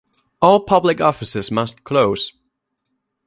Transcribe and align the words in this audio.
All 0.41 0.61
public 0.61 0.99
offices 0.99 1.51
must 1.51 1.83
close. 1.83 2.33